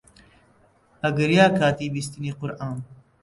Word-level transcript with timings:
ئەگریا 1.01 1.45
کاتی 1.57 1.87
بیستنی 1.93 2.31
قورئان 2.37 2.77